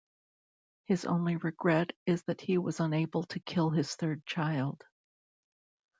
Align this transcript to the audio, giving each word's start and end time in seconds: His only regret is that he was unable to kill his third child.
His 0.85 1.05
only 1.05 1.35
regret 1.35 1.93
is 2.07 2.23
that 2.23 2.41
he 2.41 2.57
was 2.57 2.79
unable 2.79 3.21
to 3.25 3.39
kill 3.39 3.69
his 3.69 3.93
third 3.93 4.25
child. 4.25 4.83